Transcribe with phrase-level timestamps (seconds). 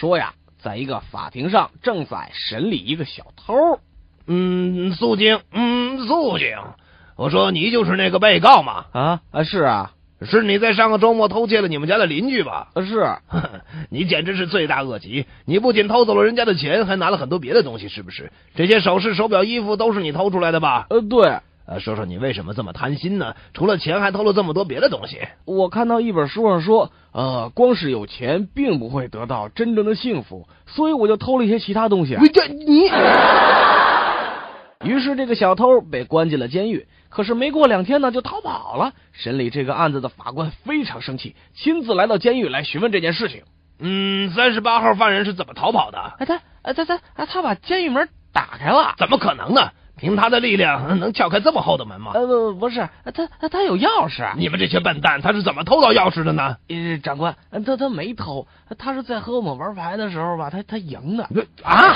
[0.00, 0.32] 说呀，
[0.62, 3.78] 在一个法庭上正在审理一个小偷。
[4.26, 6.56] 嗯，肃静，嗯，肃静。
[7.16, 8.86] 我说你就是那个被告吗？
[8.92, 9.92] 啊啊，是啊，
[10.22, 12.68] 是你在上个周末偷窃了你们家的邻居吧？
[12.76, 13.14] 是，
[13.92, 15.26] 你简直是罪大恶极！
[15.44, 18.32] 你不仅偷走了人家的钱，还拿了很多别的东西，是不是？
[18.54, 20.86] 这些首饰、手表、衣服都是你偷出来的吧？
[20.88, 21.40] 呃，对。
[21.70, 23.36] 呃，说说你为什么这么贪心呢？
[23.54, 25.20] 除了钱，还偷了这么多别的东西。
[25.44, 32.16] 我看到一本书上说，呃，光是有钱并不会得到真正的幸福，所以我就偷了一些其他东西。
[32.34, 32.90] 这你，
[34.84, 36.88] 于是这个小偷被关进了监狱。
[37.08, 38.92] 可是没过两天呢，就逃跑了。
[39.12, 43.42] 审理这个案子的法官非常生气，亲自来到监狱来询问这件事情。
[43.78, 45.98] 嗯，三十八号犯人是怎么逃跑的？
[46.18, 48.94] 哎，他，哎，他，他，他把监狱门打开了？
[48.98, 49.70] 怎么可能呢？
[50.00, 52.12] 凭他的力量，能撬开这么厚的门吗？
[52.14, 54.34] 呃，不，不是，他他他有钥匙。
[54.36, 56.56] 你们这些笨蛋，他是怎么偷到钥匙的呢？
[56.68, 57.36] 呃，长官，
[57.66, 58.46] 他他没偷，
[58.78, 61.24] 他是在和我们玩牌的时候吧，他他赢的。
[61.62, 61.94] 啊！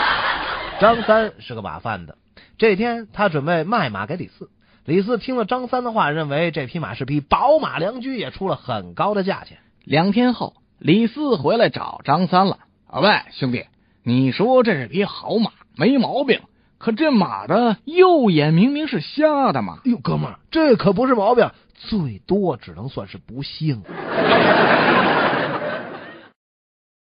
[0.80, 2.16] 张三是个马贩子，
[2.56, 4.48] 这天他准备卖马给李四。
[4.86, 9.58] 李四听了张三的话，认为这匹马是匹宝马良驹，也出了很高的价钱。
[9.84, 12.58] 两天后，李四回来找张三了。
[12.86, 13.66] 啊，喂，兄弟，
[14.02, 16.40] 你说这是匹好马，没毛病。
[16.86, 19.80] 可这马的右眼明明是瞎的嘛！
[19.84, 23.82] 哎呦，哥们儿，这可不是毛病，最多只能算是不幸。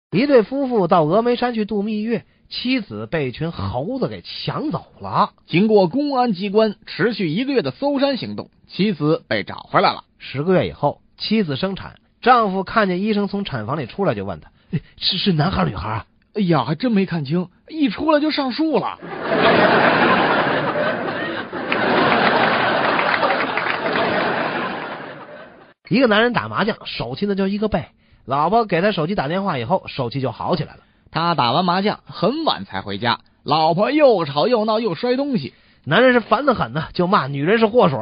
[0.10, 5.34] 一对夫妇到峨眉山去度蜜月，妻子被一群猴子给抢走了。
[5.46, 10.04] 经过公安机关持续一个月的搜山行动，妻子被找回来了。
[10.18, 14.50] 十个月以后，妻子生产，丈夫看见医生从产房里出来，就问他
[14.98, 19.00] ：“是是男孩女孩啊？”哎呀，还真没看清，一出来就上树了。
[25.90, 27.86] 一个男人打麻将，手气呢就一个背。
[28.26, 30.82] 老婆给他手机打电话以后，手气就好起来了。
[31.12, 37.98] 他打完麻将很晚才回家，老婆又吵又闹又摔东西，男人是烦得很呢，就骂女人是祸水。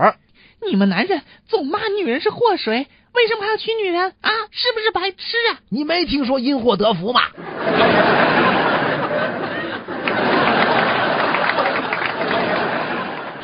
[0.70, 4.32] 你们男人总骂女人是祸水，为什么还要娶女人啊？
[4.52, 5.60] 是不是白痴啊？
[5.70, 7.22] 你没听说因祸得福吗？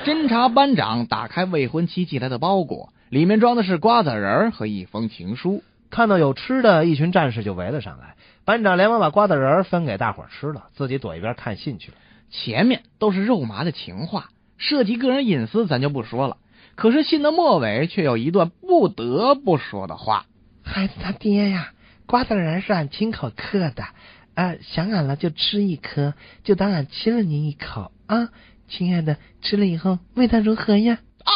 [0.03, 5.63] 侦查班长打开未婚妻寄来的包裹，里面装的是瓜子仁和一封情书。
[5.89, 8.17] 看到有吃的，一群战士就围了上来。
[8.43, 11.97] 班长连忙把瓜子仁分给大伙吃了，自己躲一边看信去了。
[12.29, 16.35] 前面都是肉麻的情话，涉及个人隐私，咱就不说了。
[16.75, 20.25] 可是信的末尾却有一段不得不说的话
[20.65, 21.71] ：“孩子他爹呀，
[22.05, 23.85] 瓜子仁是俺亲口刻的，
[24.33, 28.27] 啊，想俺了就吃一颗，就当俺亲了您一口啊，
[28.67, 30.99] 亲爱的，吃了以后味道如何呀？
[31.23, 31.31] 啊，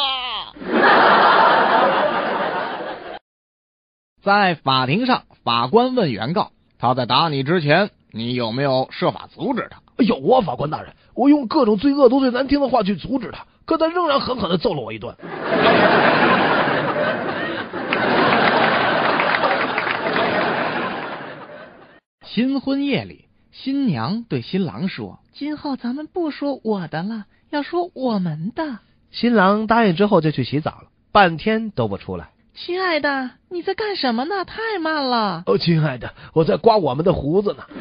[4.24, 15.16] 在法庭上，法官问原告：“他在打你之前，你有没有设法阻止他？”“有啊，法官大人，我用各种最恶毒、最难听的话去阻止他。”可他仍然狠狠的揍了我一顿。
[22.26, 28.80] 新婚夜里，新娘对新郎说：“今后咱们不说我的了，要说我们的。”
[29.12, 32.30] 新郎答应之后就去洗澡了，半天都不出来。
[32.54, 34.44] 亲爱的，你在干什么呢？
[34.46, 35.44] 太慢了。
[35.46, 37.64] 哦，亲爱的，我在刮我们的胡子呢。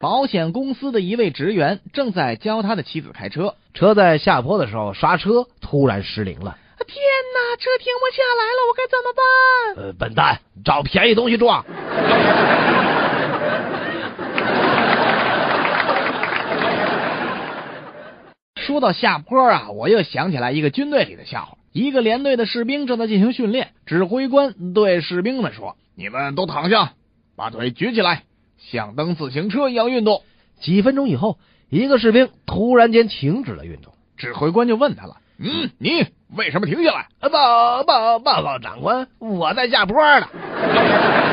[0.00, 6.56] 保险公司的一位职员正在教他的妻子开车，车在下坡的时候刹车突然失灵了。
[6.86, 6.96] 天
[7.34, 9.84] 哪，车停不下来了，我该怎么办？
[9.84, 11.64] 呃，笨蛋，找便宜东西撞。
[18.68, 26.92] 说到下坡啊，我又想起来一个军队里的笑话：一个连队的士兵正在进行训练，指挥官对士兵们说：“你们都躺下，
[27.34, 28.24] 把腿举起来。”
[28.70, 30.20] 像蹬自行车一样运动。
[30.60, 31.38] 几分钟以后，
[31.70, 36.04] 一个士兵突然间停止了运动，指挥官就问他了：“嗯，你
[36.36, 40.28] 为什么停下来？”“报报报告长官，我在下坡呢。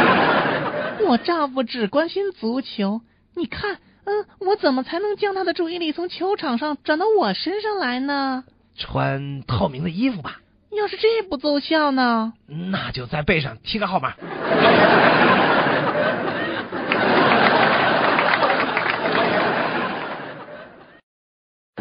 [1.05, 3.01] 我丈夫只关心足球，
[3.35, 8.43] 你看，嗯，我怎么才能将他的注意力从球场上转到我身上来呢？
[8.77, 10.39] 穿透明的衣服吧。
[10.77, 12.33] 要是这不奏效呢？
[12.47, 14.13] 那就在背上贴个号码。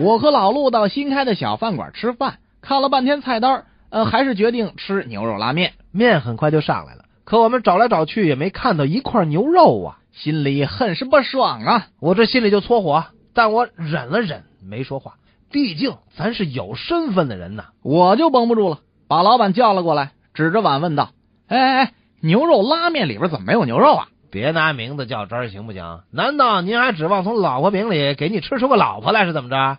[0.01, 5.75] 我和老陆到新开的小饭馆吃饭，看了半天菜单，呃，还是决定吃牛肉拉面。
[5.91, 11.87] 面很快就上来了，可我们找来找去也没看到一块牛肉啊，心里很是不爽啊！
[12.01, 15.15] 我这心里就搓火，但我忍了忍，没说话。
[15.51, 18.79] 毕竟咱是有身份的人呐，我就绷不住了，
[19.09, 21.11] 把老板叫了过来，指着碗问道
[21.49, 24.09] ：“哎哎哎，牛肉拉面里边怎么没有牛肉啊？
[24.31, 26.01] 别拿名字较真儿行不行？
[26.11, 29.79] 难道您还指望从老婆饼里给你吃出个老婆来是怎么着？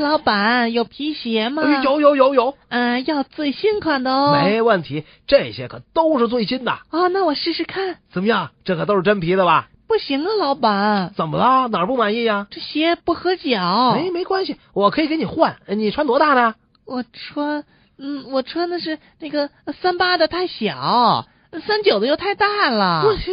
[0.00, 1.62] 老板有皮鞋吗？
[1.64, 4.32] 哎有有有有，嗯、要最新款的哦。
[4.42, 6.72] 没问题，这些可都是最新的。
[6.90, 7.96] 哦，那我试试看。
[8.12, 8.50] 怎么样？
[8.64, 9.68] 这可都是真皮的吧？
[9.86, 11.68] 不行啊，老板，怎么了？
[11.68, 13.92] 哪儿不满意呀、这鞋不合脚。
[13.94, 15.56] 没没关系，我可以给你换。
[15.68, 16.54] 你穿多大的？
[16.86, 17.64] 我穿，
[17.98, 19.50] 嗯，我穿的是那个
[19.80, 21.26] 三八的太小，
[21.66, 23.02] 三九的又太大了。
[23.02, 23.32] 不行，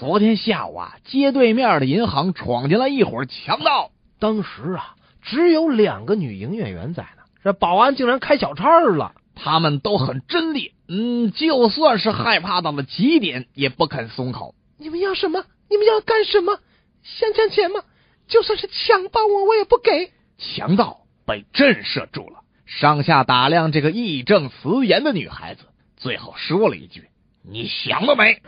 [0.00, 3.90] 昨天下午啊，街对面的银行闯进来一伙强盗。
[4.18, 9.12] 当时啊，只有两个女营业员在呢，这保安竟然开小差了。
[9.34, 14.54] 他们都很真烈，嗯，就算是害怕到了极点，也不肯松口。
[14.78, 15.44] 你们要什么？
[15.68, 16.58] 你们要干什么？
[17.02, 17.82] 想抢钱吗？
[18.26, 20.12] 就算是强暴我，我也不给。
[20.38, 25.64] 强盗被震慑住了，上下打量这个义正辞严的女孩子，
[25.98, 27.10] 最后说了一句
[27.46, 28.40] ：“你想了没？”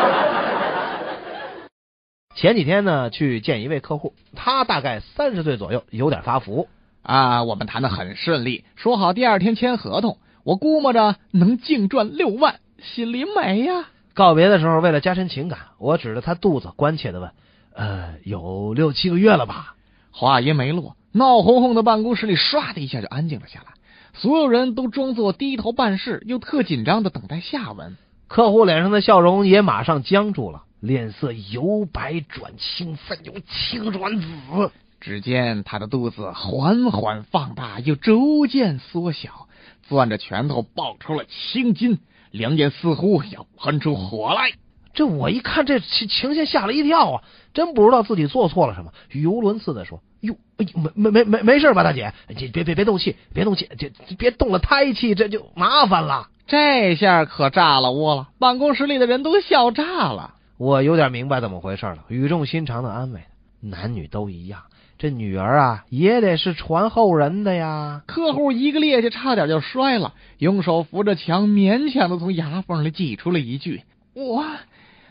[2.36, 6.68] 前几天呢，去见一位客户，他大概三十岁左右，有点发福。
[7.02, 13.86] 啊，我们谈的很顺利，说好第二天签合同，我估摸着能净赚六万，心里美呀。
[14.12, 17.30] 告别的时候，为了加深情感，我指着他肚子，关切的问
[17.74, 19.76] ：“呃，有六七个月了吧
[20.10, 23.72] 话音没落，闹哄哄的办公室里唰的一下就安静了下来，
[24.12, 27.96] 所有人都装作低头办事，又特紧张的等待下文。？”
[28.30, 34.70] 客户脸上的笑容也马上僵住了，脸色由白转青，再由青转紫。
[35.00, 39.48] 只见他的肚子缓缓放大，又逐渐缩小，
[39.88, 41.98] 攥着拳头爆出了青筋，
[42.30, 44.52] 两眼似乎要喷出火来。
[44.94, 47.24] 这我一看这情情形，吓了一跳啊！
[47.52, 52.14] 真不知道自己做错了什么，语无伦次的说：“哟，哎，没没没没没事吧，大姐？
[52.28, 56.28] 你别别别动气，别动气，这别动了胎气，这就麻烦了。
[56.50, 63.20] 这下可炸了窝了，办公室里的人都笑炸了。”我有点明白怎么回事了，语重心长的安慰
[63.62, 64.62] ：“男女都一样，
[64.98, 68.02] 这女儿啊也得是传后人的呀。
[68.06, 74.44] 客户一个趔趄，差点就摔了，用手扶着墙，勉强的从牙缝里挤出了一句：“我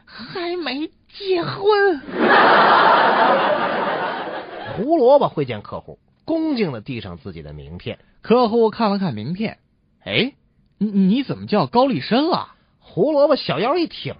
[0.04, 2.02] 还没结婚。
[4.78, 7.98] ”胡萝卜会见客户，恭敬的递上自己的名片。
[8.22, 9.60] 客户看了看名片，
[10.04, 10.34] 哎，
[10.82, 12.54] 你你怎么叫高丽参了？
[12.80, 14.16] 胡萝卜小腰一挺，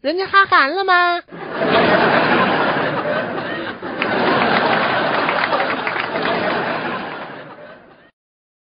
[0.00, 1.20] 人家哈韩了吗？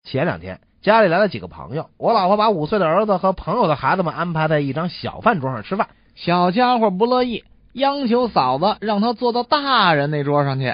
[0.05, 5.89] 前两天家里来了几个朋友，我老婆把五岁的儿子和朋友的孩子们安排在一张小饭桌上吃饭。
[6.15, 7.43] 小家伙不乐意，
[7.73, 10.73] 央求嫂子让他坐到大人那桌上去。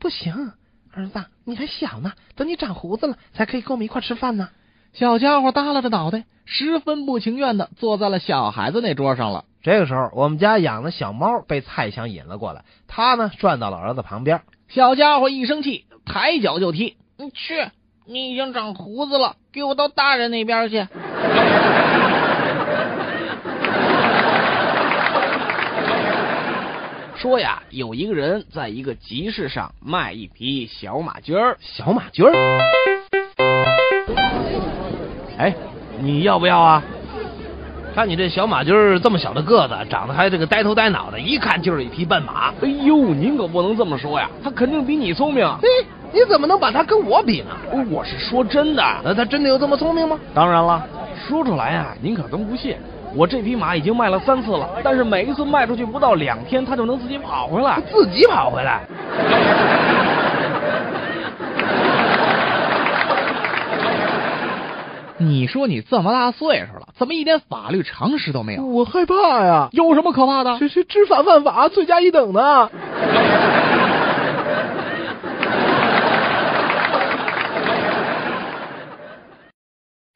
[0.00, 0.52] 不行，
[0.94, 4.48] 儿子，你还小呢，等你长胡子了才可以跟我们一块吃饭呢。
[4.98, 9.44] 小家伙耷拉着脑袋，十分不情愿的坐在了小孩子那桌上了。
[9.62, 14.40] 这个时候，我们家养的小猫被蔡香引了过来，它呢转到了儿子旁边。
[14.68, 16.96] 小家伙一生气，抬脚就踢。
[17.18, 17.66] 你去，
[18.06, 20.86] 你已经长胡子了，给我到大人那边去。
[27.16, 31.58] 说呀，有一个人在一个集市上卖一匹小马驹儿。
[31.60, 32.32] 小马驹儿，
[35.38, 35.54] 哎，
[35.98, 36.82] 你要不要啊？
[37.94, 42.52] 看你这小马驹儿这么小的个子，长得还这个呆头呆脑的，一看就是一匹笨马。
[42.60, 45.48] 哎呦，您可不能这么说呀，他肯定比你聪明。
[45.62, 45.68] 嘿，
[46.12, 47.84] 你怎么能把他跟我比呢？
[47.90, 48.82] 我是说真的。
[49.02, 50.18] 那他真的有这么聪明吗？
[50.34, 50.86] 当然了，
[51.26, 52.76] 说出来呀，您可能不信。
[53.14, 57.80] 我这匹马已经卖了三次了，但是每一次卖出去不到两天，它就能自己跑回来。
[57.90, 58.82] 自己跑回来。
[65.18, 68.62] 你说你这么大岁数了，怎么一点法律常识都没有？
[68.64, 69.70] 我害怕呀！
[69.72, 70.58] 有什么可怕的？
[70.58, 72.70] 这是知法犯法，罪加一等的。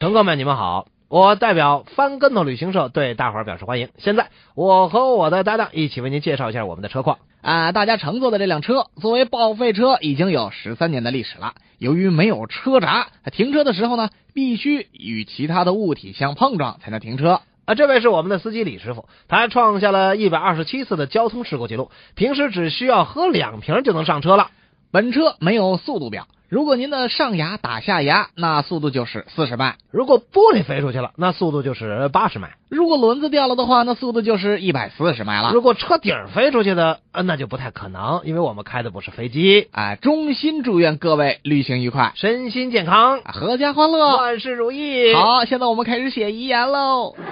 [0.01, 0.87] 乘客们，你们好！
[1.11, 3.89] 我代表翻跟头旅行社对大伙儿表示欢迎。
[3.99, 7.19] 现在，我和我的搭档一起为您介绍一下我们的车况。
[7.43, 11.55] 啊，大家乘坐的这辆车作为报废车，已经有十三年的历史了。
[11.79, 17.41] 由于没有车闸，停车的时候呢，必须与其他的物体相碰撞才能停车。
[17.65, 24.51] 啊，这位是我们的司机李师傅，他创下了一百二十七次的交通事故记录，平时只需要喝两瓶就能上车了。
[24.93, 35.53] 本车没有速度表，如果您的上牙打下牙，那速度就是四十迈；如果玻璃飞出去了，那速度就是八十迈；如果轮子掉了的话，那速度就是一百四十迈了。
[35.53, 39.69] 如果车顶飞出去的，呃，那就不太可能，因为我们开的不是飞机。
[39.71, 45.15] 啊，衷心祝愿各位旅行愉快，身心健康，阖家欢乐，万事如意。
[45.15, 47.15] 好，现在我们开始写遗言喽。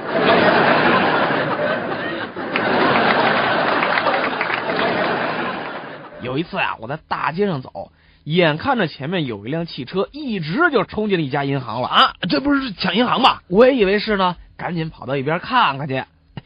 [6.23, 7.91] 有一次啊、我在大街上走，
[8.35, 12.13] 眼看着前面有一辆汽车一直就冲进了一家银行了啊！
[12.29, 13.43] 这不是抢银行吧？
[13.49, 16.05] 我也以为是呢，赶紧跑到一边看看去。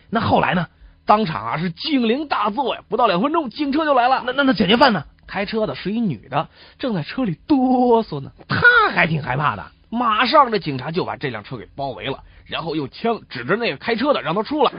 [0.09, 0.69] 那后来呢？
[1.05, 4.23] 当场啊是警铃大作呀，不到两分钟，警车就来了。
[4.25, 5.05] 那那那抢劫犯呢？
[5.27, 6.49] 开车的是一女的，
[6.79, 8.31] 正在车里哆嗦呢。
[8.47, 8.63] 他
[8.95, 9.65] 还挺害怕的。
[9.91, 14.73] 马上这警察就把这辆车给包围了，然后用枪指着那个开车的，让他出来。